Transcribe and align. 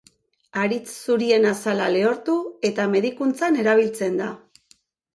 Haritz 0.61 0.93
zurien 1.07 1.45
azala 1.51 1.91
lehortu 1.97 2.39
eta 2.73 2.91
medikuntzan 2.97 3.63
erabiltzen 3.67 4.23
da. 4.27 4.35